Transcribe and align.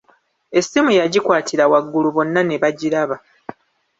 Essimu 0.57 0.89
yagikwatira 0.99 1.63
waggulu 1.71 2.09
bonna 2.15 2.41
ne 2.45 2.55
bagiraba. 2.61 3.15